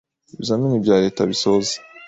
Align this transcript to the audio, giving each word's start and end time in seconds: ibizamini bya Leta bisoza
ibizamini 0.33 0.77
bya 0.83 0.95
Leta 1.03 1.21
bisoza 1.31 1.73